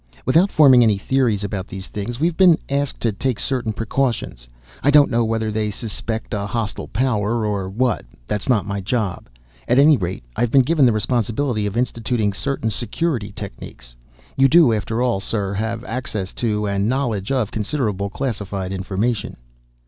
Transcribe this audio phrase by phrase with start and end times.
[0.25, 4.47] "Without forming any theories about these things we've been asked to take certain precautions.
[4.81, 8.03] I don't know whether they suspect a hostile power, or what.
[8.25, 9.29] That's not my job.
[9.67, 13.95] At any rate I've been given the responsibility of instituting certain security techniques.
[14.35, 19.37] You do after all, sir, have access to and knowledge of considerable classified information."